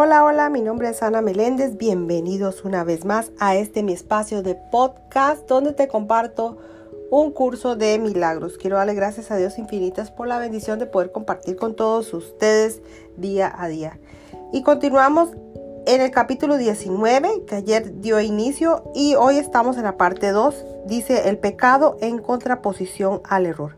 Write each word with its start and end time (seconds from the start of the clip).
Hola, 0.00 0.22
hola, 0.22 0.48
mi 0.48 0.62
nombre 0.62 0.90
es 0.90 1.02
Ana 1.02 1.22
Meléndez. 1.22 1.76
Bienvenidos 1.76 2.64
una 2.64 2.84
vez 2.84 3.04
más 3.04 3.32
a 3.40 3.56
este 3.56 3.82
mi 3.82 3.92
espacio 3.92 4.44
de 4.44 4.54
podcast 4.54 5.48
donde 5.48 5.72
te 5.72 5.88
comparto 5.88 6.56
un 7.10 7.32
curso 7.32 7.74
de 7.74 7.98
milagros. 7.98 8.58
Quiero 8.58 8.76
darle 8.76 8.94
gracias 8.94 9.32
a 9.32 9.36
Dios 9.36 9.58
infinitas 9.58 10.12
por 10.12 10.28
la 10.28 10.38
bendición 10.38 10.78
de 10.78 10.86
poder 10.86 11.10
compartir 11.10 11.56
con 11.56 11.74
todos 11.74 12.14
ustedes 12.14 12.80
día 13.16 13.52
a 13.58 13.66
día. 13.66 13.98
Y 14.52 14.62
continuamos 14.62 15.30
en 15.84 16.00
el 16.00 16.12
capítulo 16.12 16.58
19 16.58 17.42
que 17.48 17.56
ayer 17.56 18.00
dio 18.00 18.20
inicio 18.20 18.84
y 18.94 19.16
hoy 19.16 19.38
estamos 19.38 19.78
en 19.78 19.82
la 19.82 19.96
parte 19.96 20.30
2. 20.30 20.64
Dice 20.86 21.28
el 21.28 21.38
pecado 21.38 21.96
en 22.00 22.18
contraposición 22.18 23.20
al 23.24 23.46
error. 23.46 23.74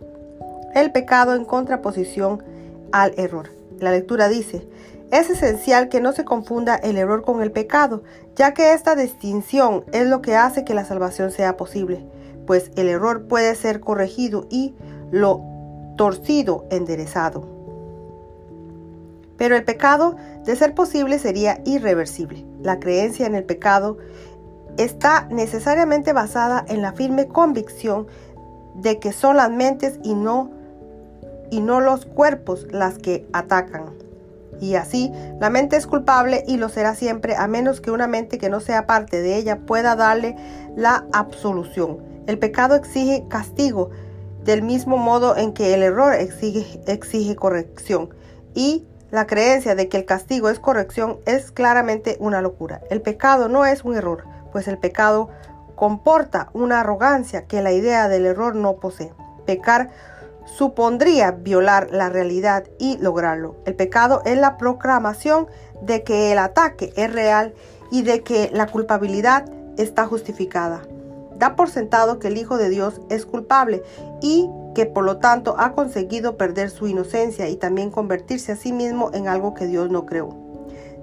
El 0.75 0.93
pecado 0.93 1.35
en 1.35 1.47
contraposición 1.47 2.45
al 2.93 3.15
error. 3.17 3.49
La 3.79 3.91
lectura 3.91 4.29
dice, 4.29 4.69
es 5.11 5.29
esencial 5.31 5.89
que 5.89 6.01
no 6.01 6.13
se 6.13 6.25
confunda 6.25 6.77
el 6.77 6.97
error 6.97 7.23
con 7.23 7.43
el 7.43 7.51
pecado, 7.51 8.03
ya 8.37 8.55
que 8.55 8.73
esta 8.73 8.95
distinción 8.95 9.85
es 9.93 10.07
lo 10.07 10.23
que 10.23 10.37
hace 10.37 10.65
que 10.65 10.75
la 10.75 10.85
salvación 10.85 11.31
sea 11.31 11.57
posible, 11.57 12.05
pues 12.47 12.71
el 12.77 12.89
error 12.89 13.27
puede 13.27 13.55
ser 13.55 13.81
corregido 13.81 14.47
y 14.51 14.75
lo 15.11 15.43
torcido 15.97 16.67
enderezado. 16.71 17.47
Pero 19.37 19.57
el 19.57 19.65
pecado, 19.65 20.17
de 20.45 20.55
ser 20.55 20.75
posible, 20.75 21.19
sería 21.19 21.61
irreversible. 21.65 22.45
La 22.63 22.79
creencia 22.79 23.27
en 23.27 23.35
el 23.35 23.45
pecado 23.45 23.99
está 24.77 25.27
necesariamente 25.31 26.13
basada 26.13 26.65
en 26.69 26.83
la 26.83 26.93
firme 26.93 27.27
convicción 27.27 28.07
de 28.75 28.99
que 28.99 29.13
son 29.13 29.37
las 29.37 29.51
mentes 29.51 29.99
y 30.03 30.15
no, 30.15 30.51
y 31.51 31.61
no 31.61 31.81
los 31.81 32.07
cuerpos 32.07 32.67
las 32.71 32.99
que 32.99 33.27
atacan. 33.33 34.10
Y 34.61 34.75
así, 34.75 35.11
la 35.41 35.51
mente 35.51 35.77
es 35.77 35.87
culpable 35.87 36.45
y 36.47 36.57
lo 36.57 36.69
será 36.69 36.95
siempre 36.95 37.37
a 37.37 37.47
menos 37.49 37.81
que 37.81 37.91
una 37.91 38.07
mente 38.07 38.39
que 38.39 38.51
no 38.51 38.61
sea 38.61 38.87
parte 38.87 39.23
de 39.23 39.37
ella 39.37 39.61
pueda 39.61 39.97
darle 39.97 40.37
la 40.77 41.07
absolución. 41.13 41.99
El 42.27 42.39
pecado 42.39 42.75
exige 42.75 43.25
castigo 43.29 43.91
del 44.45 44.63
mismo 44.63 44.97
modo 44.97 45.37
en 45.37 45.53
que 45.53 45.75
el 45.75 45.83
error 45.83 46.15
exige, 46.15 46.81
exige 46.87 47.37
corrección. 47.37 48.11
Y 48.55 48.87
la 49.11 49.27
creencia 49.27 49.75
de 49.75 49.89
que 49.89 49.99
el 49.99 50.05
castigo 50.05 50.49
es 50.49 50.61
corrección 50.61 51.19
es 51.27 51.51
claramente 51.51 52.17
una 52.21 52.41
locura. 52.41 52.81
El 52.91 53.03
pecado 53.03 53.49
no 53.49 53.65
es 53.67 53.85
un 53.85 53.97
error, 53.97 54.25
pues 54.53 54.69
el 54.69 54.79
pecado 54.79 55.31
comporta 55.75 56.51
una 56.53 56.81
arrogancia 56.81 57.47
que 57.47 57.63
la 57.63 57.73
idea 57.73 58.09
del 58.09 58.27
error 58.27 58.55
no 58.55 58.77
posee. 58.77 59.13
Pecar 59.47 59.91
supondría 60.45 61.33
violar 61.33 61.89
la 61.91 62.09
realidad 62.09 62.65
y 62.79 62.99
lograrlo. 62.99 63.57
El 63.67 63.75
pecado 63.75 64.23
es 64.25 64.39
la 64.39 64.57
proclamación 64.57 65.47
de 65.83 66.03
que 66.03 66.33
el 66.33 66.39
ataque 66.39 66.93
es 66.97 67.13
real 67.13 67.55
y 67.91 68.03
de 68.03 68.23
que 68.23 68.51
la 68.53 68.67
culpabilidad 68.67 69.51
está 69.77 70.07
justificada. 70.07 70.83
Da 71.37 71.57
por 71.57 71.71
sentado 71.71 72.19
que 72.19 72.29
el 72.29 72.37
Hijo 72.37 72.59
de 72.59 72.69
Dios 72.69 73.01
es 73.09 73.25
culpable 73.25 73.83
y 74.21 74.49
que 74.75 74.87
por 74.87 75.05
lo 75.05 75.19
tanto 75.19 75.57
ha 75.59 75.73
conseguido 75.73 76.37
perder 76.37 76.71
su 76.71 76.87
inocencia 76.87 77.49
y 77.49 77.57
también 77.57 77.91
convertirse 77.91 78.53
a 78.53 78.57
sí 78.57 78.73
mismo 78.73 79.11
en 79.15 79.27
algo 79.27 79.55
que 79.55 79.67
Dios 79.67 79.91
no 79.91 80.07
creó. 80.07 80.37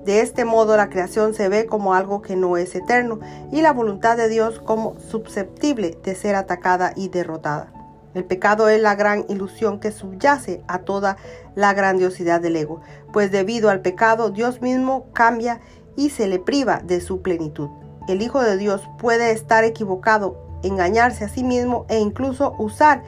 De 0.06 0.22
este 0.22 0.46
modo 0.46 0.78
la 0.78 0.90
creación 0.90 1.34
se 1.34 1.50
ve 1.50 1.66
como 1.66 1.94
algo 1.94 2.22
que 2.22 2.38
no 2.38 2.56
es 2.56 2.74
eterno 2.76 3.20
y 3.52 3.62
la 3.62 3.74
voluntad 3.74 4.16
de 4.16 4.30
Dios 4.30 4.62
como 4.62 4.98
susceptible 5.00 5.98
de 6.02 6.16
ser 6.16 6.36
atacada 6.36 6.94
y 6.96 7.10
derrotada. 7.10 7.77
El 8.14 8.26
pecado 8.26 8.70
es 8.70 8.82
la 8.82 8.96
gran 8.96 9.26
ilusión 9.30 9.80
que 9.80 9.92
subyace 9.92 10.64
a 10.68 10.80
toda 10.80 11.18
la 11.56 11.74
grandiosidad 11.74 12.42
del 12.42 12.56
ego, 12.56 12.82
pues 13.12 13.32
debido 13.32 13.70
al 13.70 13.82
pecado 13.82 14.32
Dios 14.32 14.62
mismo 14.62 15.06
cambia 15.14 15.60
y 15.96 16.10
se 16.10 16.28
le 16.28 16.40
priva 16.40 16.82
de 16.84 17.02
su 17.02 17.22
plenitud. 17.22 17.70
El 18.08 18.22
Hijo 18.22 18.42
de 18.42 18.58
Dios 18.58 18.82
puede 18.98 19.32
estar 19.32 19.64
equivocado, 19.66 20.38
engañarse 20.64 21.26
a 21.26 21.30
sí 21.30 21.44
mismo 21.44 21.86
e 21.90 22.00
incluso 22.00 22.56
usar 22.58 23.04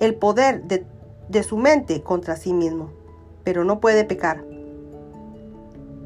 el 0.00 0.14
poder 0.14 0.64
de, 0.64 1.42
su 1.42 1.56
mente 1.56 2.02
contra 2.02 2.36
sí 2.36 2.52
mismo, 2.52 2.90
pero 3.44 3.64
no 3.64 3.80
puede 3.80 4.04
pecar. 4.04 4.44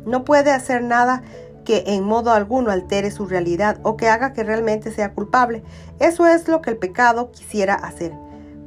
No 0.04 0.24
puede 0.24 0.50
hacer 0.50 0.82
nada 0.82 1.22
que 1.64 1.84
en 1.86 2.04
modo 2.04 2.30
alguno 2.30 2.70
altere 2.70 3.10
su 3.10 3.26
realidad 3.26 3.80
o 3.84 3.96
que 3.96 4.08
haga 4.08 4.34
que 4.34 4.44
realmente 4.44 4.92
sea 4.92 5.14
culpable. 5.14 5.62
Eso 5.98 6.26
es 6.26 6.46
lo 6.46 6.60
que 6.60 6.70
el 6.70 6.76
pecado 6.76 7.32
quisiera 7.32 7.74
hacer 7.74 8.12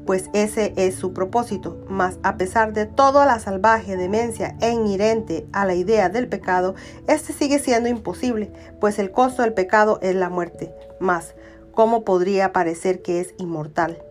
pues 0.08 0.30
ese 0.34 0.74
es 0.78 0.96
su 0.96 1.14
propósito. 1.14 1.86
Mas 1.88 2.18
a 2.24 2.38
pesar 2.38 2.74
de 2.74 2.88
toda 2.88 3.28
la 3.28 3.40
salvaje 3.40 3.98
demencia 3.98 4.56
e 4.62 4.72
inherente 4.72 5.46
a 5.52 5.66
la 5.66 5.76
idea 5.76 6.10
del 6.10 6.28
pecado, 6.28 6.74
este 7.08 7.34
sigue 7.34 7.60
siendo 7.60 7.90
imposible, 7.90 8.52
pues 8.80 8.98
el 8.98 9.12
costo 9.12 9.44
del 9.44 9.54
pecado 9.54 10.00
es 10.02 10.16
la 10.16 10.30
muerte. 10.30 10.74
Mas, 11.00 11.36
¿cómo 11.74 12.04
podría 12.06 12.54
parecer 12.54 13.04
que 13.04 13.20
es 13.20 13.36
inmortal? 13.38 14.02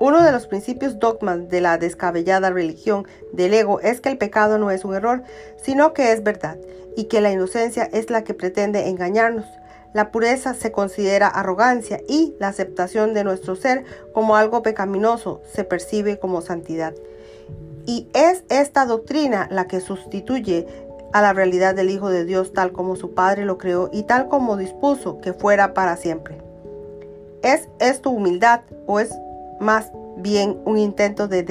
Uno 0.00 0.22
de 0.22 0.32
los 0.32 0.46
principios 0.46 0.98
dogmas 0.98 1.48
de 1.48 1.60
la 1.60 1.78
descabellada 1.78 2.50
religión 2.50 3.06
del 3.32 3.54
ego 3.54 3.80
es 3.80 4.00
que 4.00 4.08
el 4.08 4.18
pecado 4.18 4.58
no 4.58 4.70
es 4.70 4.84
un 4.84 4.94
error, 4.94 5.22
sino 5.62 5.92
que 5.92 6.12
es 6.12 6.22
verdad, 6.22 6.58
y 6.96 7.04
que 7.04 7.20
la 7.20 7.30
inocencia 7.30 7.84
es 7.92 8.10
la 8.10 8.24
que 8.24 8.34
pretende 8.34 8.88
engañarnos. 8.88 9.46
La 9.96 10.12
pureza 10.12 10.52
se 10.52 10.72
considera 10.72 11.26
arrogancia 11.26 12.02
y 12.06 12.34
la 12.38 12.48
aceptación 12.48 13.14
de 13.14 13.24
nuestro 13.24 13.56
ser 13.56 13.86
como 14.12 14.36
algo 14.36 14.60
pecaminoso 14.60 15.40
se 15.50 15.64
percibe 15.64 16.18
como 16.18 16.42
santidad. 16.42 16.92
Y 17.86 18.06
es 18.12 18.44
esta 18.50 18.84
doctrina 18.84 19.48
la 19.50 19.66
que 19.68 19.80
sustituye 19.80 20.66
a 21.14 21.22
la 21.22 21.32
realidad 21.32 21.74
del 21.74 21.88
Hijo 21.88 22.10
de 22.10 22.26
Dios 22.26 22.52
tal 22.52 22.72
como 22.72 22.96
su 22.96 23.14
Padre 23.14 23.46
lo 23.46 23.56
creó 23.56 23.88
y 23.90 24.02
tal 24.02 24.28
como 24.28 24.58
dispuso 24.58 25.18
que 25.22 25.32
fuera 25.32 25.72
para 25.72 25.96
siempre. 25.96 26.42
¿Es 27.40 27.70
esto 27.78 28.10
humildad 28.10 28.64
o 28.84 29.00
es 29.00 29.14
más 29.60 29.92
bien 30.18 30.60
un 30.66 30.76
intento 30.76 31.26
de 31.26 31.42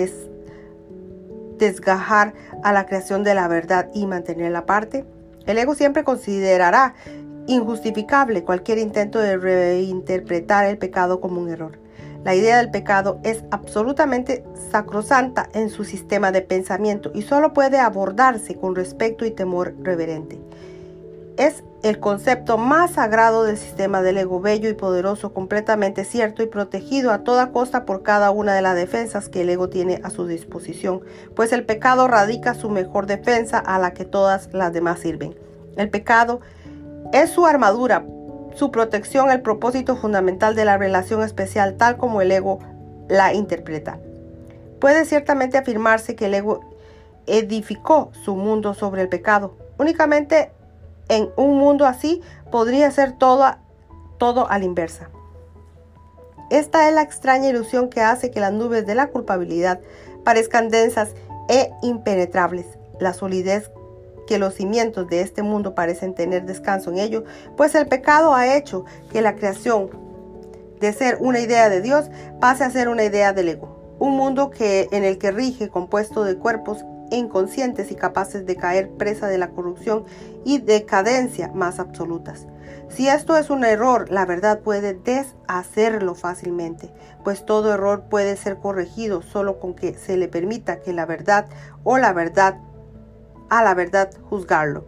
desgajar 1.58 2.36
a 2.64 2.72
la 2.72 2.86
creación 2.86 3.24
de 3.24 3.34
la 3.34 3.48
verdad 3.48 3.90
y 3.96 4.06
mantenerla 4.06 4.60
aparte? 4.60 5.04
El 5.48 5.58
ego 5.58 5.74
siempre 5.74 6.04
considerará 6.04 6.94
injustificable 7.48 8.44
cualquier 8.44 8.78
intento 8.78 9.20
de 9.20 9.38
reinterpretar 9.38 10.66
el 10.66 10.78
pecado 10.78 11.22
como 11.22 11.42
un 11.42 11.50
error. 11.50 11.80
La 12.24 12.34
idea 12.34 12.58
del 12.58 12.72
pecado 12.72 13.20
es 13.24 13.44
absolutamente 13.52 14.44
sacrosanta 14.72 15.48
en 15.54 15.70
su 15.70 15.84
sistema 15.84 16.32
de 16.32 16.42
pensamiento 16.42 17.12
y 17.14 17.22
solo 17.22 17.54
puede 17.54 17.78
abordarse 17.78 18.56
con 18.56 18.76
respeto 18.76 19.26
y 19.26 19.32
temor 19.32 19.76
reverente. 19.84 20.40
Es 21.38 21.64
el 21.84 22.00
concepto 22.00 22.58
más 22.58 22.94
sagrado 22.94 23.44
del 23.44 23.58
sistema 23.58 24.02
del 24.02 24.18
ego 24.18 24.40
bello 24.40 24.70
y 24.70 24.74
poderoso, 24.74 25.34
completamente 25.34 26.04
cierto 26.04 26.42
y 26.42 26.48
protegido 26.48 27.12
a 27.12 27.24
toda 27.24 27.52
costa 27.52 27.86
por 27.86 28.02
cada 28.02 28.32
una 28.32 28.56
de 28.56 28.64
las 28.64 28.76
defensas 28.76 29.30
que 29.30 29.42
el 29.42 29.50
ego 29.52 29.70
tiene 29.70 30.02
a 30.04 30.10
su 30.10 30.26
disposición, 30.26 31.02
pues 31.36 31.54
el 31.54 31.64
pecado 31.64 32.08
radica 32.08 32.56
su 32.56 32.72
mejor 32.72 33.06
defensa 33.06 33.60
a 33.60 33.78
la 33.78 33.94
que 33.94 34.06
todas 34.06 34.50
las 34.52 34.74
demás 34.74 35.00
sirven. 35.00 35.36
El 35.76 35.92
pecado 35.92 36.40
es 37.16 37.30
su 37.30 37.46
armadura, 37.46 38.06
su 38.56 38.72
protección, 38.72 39.32
el 39.32 39.42
propósito 39.42 39.96
fundamental 39.96 40.54
de 40.54 40.66
la 40.66 40.78
relación 40.78 41.24
especial 41.24 41.78
tal 41.78 41.96
como 41.96 42.22
el 42.22 42.30
ego 42.30 42.60
la 43.08 43.34
interpreta. 43.34 44.00
Puede 44.82 45.06
ciertamente 45.06 45.58
afirmarse 45.58 46.18
que 46.18 46.26
el 46.26 46.34
ego 46.34 46.60
edificó 47.26 48.12
su 48.26 48.36
mundo 48.36 48.74
sobre 48.74 49.02
el 49.02 49.08
pecado. 49.08 49.56
Únicamente 49.78 50.52
en 51.08 51.30
un 51.38 51.58
mundo 51.58 51.86
así 51.86 52.22
podría 52.52 52.92
ser 52.92 53.14
todo, 53.14 53.46
todo 54.18 54.50
a 54.50 54.60
la 54.60 54.66
inversa. 54.66 55.10
Esta 56.50 56.90
es 56.90 56.94
la 56.94 57.02
extraña 57.02 57.48
ilusión 57.48 57.90
que 57.90 58.02
hace 58.02 58.30
que 58.30 58.42
las 58.42 58.52
nubes 58.52 58.86
de 58.86 58.94
la 58.94 59.08
culpabilidad 59.08 59.80
parezcan 60.26 60.68
densas 60.68 61.14
e 61.48 61.72
impenetrables. 61.82 62.66
La 63.00 63.14
solidez 63.14 63.72
que 64.28 64.40
los 64.40 64.56
cimientos 64.56 65.08
de 65.08 65.22
este 65.22 65.44
mundo 65.44 65.76
parecen 65.76 66.14
tener 66.14 66.46
descanso 66.46 66.92
en 66.92 67.00
ello, 67.00 67.24
pues 67.58 67.76
el 67.76 67.88
pecado 67.88 68.34
ha 68.34 68.56
hecho 68.56 68.86
que 69.12 69.22
la 69.22 69.36
creación 69.36 69.90
de 70.80 70.94
ser 70.94 71.18
una 71.20 71.40
idea 71.40 71.70
de 71.70 71.82
Dios 71.82 72.10
pase 72.40 72.64
a 72.64 72.70
ser 72.70 72.90
una 72.90 73.04
idea 73.04 73.34
del 73.34 73.50
ego. 73.50 73.96
Un 74.00 74.18
mundo 74.18 74.50
que, 74.50 74.90
en 74.92 75.04
el 75.04 75.18
que 75.18 75.32
rige 75.32 75.70
compuesto 75.70 76.24
de 76.24 76.38
cuerpos 76.38 76.84
inconscientes 77.12 77.92
y 77.92 77.96
capaces 77.96 78.46
de 78.46 78.56
caer 78.56 78.90
presa 78.90 79.28
de 79.28 79.38
la 79.38 79.50
corrupción 79.50 80.06
y 80.44 80.60
decadencia 80.60 81.52
más 81.54 81.80
absolutas. 81.80 82.48
Si 82.90 83.08
esto 83.08 83.38
es 83.38 83.50
un 83.50 83.64
error, 83.64 84.12
la 84.12 84.26
verdad 84.26 84.60
puede 84.60 84.94
deshacerlo 84.94 86.16
fácilmente, 86.16 86.92
pues 87.24 87.46
todo 87.46 87.74
error 87.74 88.04
puede 88.10 88.38
ser 88.38 88.58
corregido 88.58 89.22
solo 89.22 89.60
con 89.60 89.74
que 89.74 89.94
se 89.96 90.18
le 90.18 90.28
permita 90.28 90.80
que 90.80 90.94
la 90.94 91.06
verdad 91.06 91.48
o 91.84 91.98
la 91.98 92.14
verdad 92.14 92.58
a 93.50 93.64
la 93.64 93.74
verdad 93.74 94.10
juzgarlo, 94.30 94.86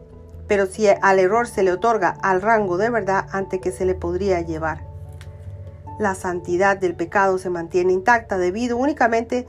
pero 0.48 0.66
si 0.66 0.88
al 0.88 1.20
error 1.20 1.48
se 1.48 1.64
le 1.64 1.72
otorga 1.72 2.18
al 2.22 2.42
rango 2.42 2.78
de 2.78 2.90
verdad 2.90 3.28
ante 3.32 3.60
que 3.60 3.72
se 3.72 3.86
le 3.86 3.96
podría 3.96 4.42
llevar. 4.42 4.86
La 6.00 6.16
santidad 6.16 6.78
del 6.78 6.96
pecado 6.96 7.38
se 7.38 7.50
mantiene 7.50 7.94
intacta 7.94 8.38
debido 8.38 8.78
únicamente 8.78 9.48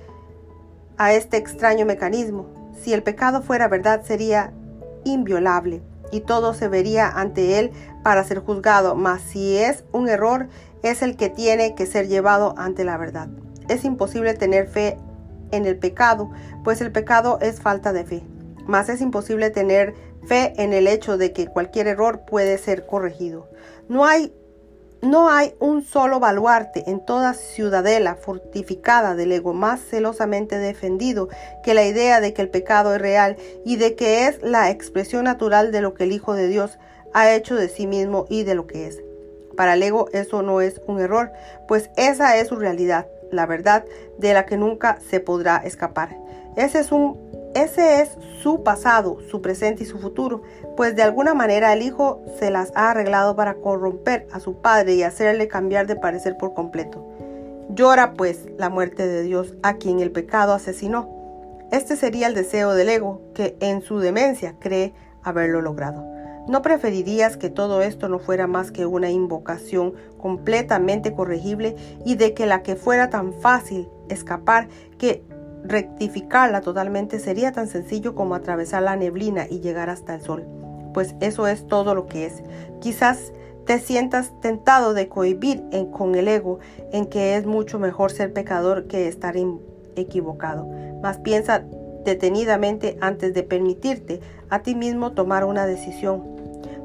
a 0.96 1.12
este 1.12 1.36
extraño 1.36 1.84
mecanismo. 1.84 2.46
Si 2.82 2.92
el 2.92 3.02
pecado 3.02 3.42
fuera 3.42 3.68
verdad 3.68 4.02
sería 4.02 4.52
inviolable 5.04 5.82
y 6.10 6.20
todo 6.20 6.54
se 6.54 6.68
vería 6.68 7.08
ante 7.08 7.58
él 7.58 7.70
para 8.02 8.24
ser 8.24 8.38
juzgado, 8.38 8.94
mas 8.94 9.20
si 9.20 9.58
es 9.58 9.84
un 9.92 10.08
error, 10.08 10.48
es 10.82 11.02
el 11.02 11.16
que 11.16 11.28
tiene 11.28 11.74
que 11.74 11.86
ser 11.86 12.08
llevado 12.08 12.54
ante 12.56 12.84
la 12.84 12.96
verdad. 12.96 13.28
Es 13.68 13.84
imposible 13.84 14.34
tener 14.34 14.68
fe 14.68 14.96
en 15.50 15.66
el 15.66 15.76
pecado, 15.76 16.30
pues 16.64 16.80
el 16.80 16.92
pecado 16.92 17.38
es 17.40 17.60
falta 17.60 17.92
de 17.92 18.04
fe. 18.04 18.22
Mas 18.68 18.88
es 18.88 19.00
imposible 19.00 19.50
tener 19.50 19.94
fe 20.28 20.52
en 20.58 20.72
el 20.72 20.86
hecho 20.86 21.18
de 21.18 21.32
que 21.32 21.48
cualquier 21.48 21.88
error 21.88 22.20
puede 22.26 22.58
ser 22.58 22.86
corregido. 22.86 23.48
No 23.88 24.04
hay 24.04 24.32
no 25.00 25.30
hay 25.30 25.54
un 25.60 25.84
solo 25.84 26.18
baluarte 26.18 26.90
en 26.90 27.04
toda 27.04 27.32
ciudadela 27.32 28.16
fortificada 28.16 29.14
del 29.14 29.30
ego 29.30 29.54
más 29.54 29.80
celosamente 29.80 30.58
defendido 30.58 31.28
que 31.62 31.72
la 31.72 31.86
idea 31.86 32.20
de 32.20 32.34
que 32.34 32.42
el 32.42 32.48
pecado 32.48 32.92
es 32.94 33.00
real 33.00 33.36
y 33.64 33.76
de 33.76 33.94
que 33.94 34.26
es 34.26 34.42
la 34.42 34.70
expresión 34.70 35.24
natural 35.24 35.70
de 35.70 35.82
lo 35.82 35.94
que 35.94 36.02
el 36.02 36.10
Hijo 36.10 36.34
de 36.34 36.48
Dios 36.48 36.78
ha 37.14 37.32
hecho 37.32 37.54
de 37.54 37.68
sí 37.68 37.86
mismo 37.86 38.26
y 38.28 38.42
de 38.42 38.56
lo 38.56 38.66
que 38.66 38.88
es. 38.88 39.00
Para 39.56 39.74
el 39.74 39.82
ego 39.84 40.08
eso 40.12 40.42
no 40.42 40.60
es 40.60 40.80
un 40.88 41.00
error, 41.00 41.30
pues 41.68 41.90
esa 41.96 42.36
es 42.36 42.48
su 42.48 42.56
realidad, 42.56 43.06
la 43.30 43.46
verdad 43.46 43.84
de 44.18 44.34
la 44.34 44.46
que 44.46 44.56
nunca 44.56 44.98
se 45.08 45.20
podrá 45.20 45.58
escapar. 45.58 46.16
Ese 46.56 46.80
es 46.80 46.90
un 46.90 47.37
ese 47.54 48.02
es 48.02 48.16
su 48.42 48.62
pasado, 48.62 49.18
su 49.30 49.40
presente 49.40 49.82
y 49.82 49.86
su 49.86 49.98
futuro, 49.98 50.42
pues 50.76 50.94
de 50.94 51.02
alguna 51.02 51.34
manera 51.34 51.72
el 51.72 51.82
hijo 51.82 52.22
se 52.38 52.50
las 52.50 52.72
ha 52.74 52.90
arreglado 52.90 53.34
para 53.36 53.54
corromper 53.54 54.26
a 54.32 54.40
su 54.40 54.60
padre 54.60 54.94
y 54.94 55.02
hacerle 55.02 55.48
cambiar 55.48 55.86
de 55.86 55.96
parecer 55.96 56.36
por 56.36 56.54
completo. 56.54 57.06
Llora 57.70 58.14
pues 58.14 58.46
la 58.58 58.70
muerte 58.70 59.06
de 59.06 59.22
Dios 59.22 59.54
a 59.62 59.74
quien 59.74 60.00
el 60.00 60.10
pecado 60.10 60.52
asesinó. 60.52 61.08
Este 61.70 61.96
sería 61.96 62.26
el 62.26 62.34
deseo 62.34 62.74
del 62.74 62.88
ego, 62.88 63.20
que 63.34 63.56
en 63.60 63.82
su 63.82 63.98
demencia 63.98 64.54
cree 64.58 64.94
haberlo 65.22 65.60
logrado. 65.60 66.04
¿No 66.48 66.62
preferirías 66.62 67.36
que 67.36 67.50
todo 67.50 67.82
esto 67.82 68.08
no 68.08 68.18
fuera 68.18 68.46
más 68.46 68.70
que 68.70 68.86
una 68.86 69.10
invocación 69.10 69.92
completamente 70.16 71.12
corregible 71.12 71.76
y 72.06 72.14
de 72.14 72.32
que 72.32 72.46
la 72.46 72.62
que 72.62 72.74
fuera 72.74 73.10
tan 73.10 73.34
fácil 73.34 73.86
escapar 74.08 74.68
que 74.96 75.22
rectificarla 75.64 76.60
totalmente 76.60 77.18
sería 77.18 77.52
tan 77.52 77.68
sencillo 77.68 78.14
como 78.14 78.34
atravesar 78.34 78.82
la 78.82 78.96
neblina 78.96 79.46
y 79.48 79.60
llegar 79.60 79.90
hasta 79.90 80.14
el 80.14 80.22
sol, 80.22 80.44
pues 80.94 81.14
eso 81.20 81.46
es 81.46 81.66
todo 81.66 81.94
lo 81.94 82.06
que 82.06 82.26
es. 82.26 82.42
Quizás 82.80 83.32
te 83.66 83.78
sientas 83.78 84.32
tentado 84.40 84.94
de 84.94 85.08
cohibir 85.08 85.62
con 85.92 86.14
el 86.14 86.26
ego 86.26 86.58
en 86.90 87.04
que 87.04 87.36
es 87.36 87.44
mucho 87.44 87.78
mejor 87.78 88.10
ser 88.10 88.32
pecador 88.32 88.86
que 88.86 89.08
estar 89.08 89.34
equivocado. 89.94 90.66
Mas 91.02 91.18
piensa 91.18 91.64
detenidamente 92.04 92.96
antes 93.02 93.34
de 93.34 93.42
permitirte 93.42 94.20
a 94.48 94.60
ti 94.60 94.74
mismo 94.74 95.12
tomar 95.12 95.44
una 95.44 95.66
decisión. 95.66 96.24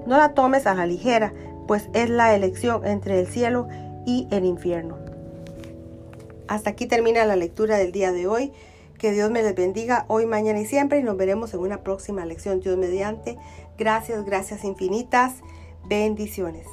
No 0.06 0.18
la 0.18 0.34
tomes 0.34 0.68
a 0.68 0.76
la 0.76 0.86
ligera, 0.86 1.34
pues 1.68 1.90
es 1.94 2.10
la 2.10 2.36
elección 2.36 2.86
entre 2.86 3.22
el 3.22 3.28
cielo 3.28 3.70
y 4.06 4.28
el 4.32 4.44
infierno. 4.44 4.98
Hasta 6.48 6.72
aquí 6.72 6.86
termina 6.86 7.26
la 7.26 7.36
lectura 7.36 7.78
del 7.78 7.92
día 7.92 8.12
de 8.12 8.28
hoy. 8.28 8.52
Que 8.98 9.12
Dios 9.12 9.32
me 9.32 9.44
les 9.44 9.56
bendiga 9.56 10.06
hoy, 10.08 10.26
mañana 10.26 10.60
y 10.60 10.66
siempre 10.66 11.00
y 11.00 11.04
nos 11.04 11.18
veremos 11.18 11.54
en 11.54 11.60
una 11.60 11.84
próxima 11.84 12.26
lección. 12.26 12.60
Dios 12.60 12.78
mediante. 12.78 13.38
Gracias, 13.78 14.24
gracias 14.24 14.64
infinitas. 14.64 15.36
Bendiciones. 15.86 16.68